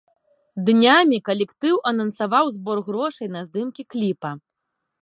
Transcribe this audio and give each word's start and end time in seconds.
Днямі 0.69 1.19
калектыў 1.29 1.75
анансаваў 1.91 2.45
збор 2.57 2.77
грошай 2.89 3.27
на 3.37 3.41
здымкі 3.51 3.81
кліпа. 3.95 4.31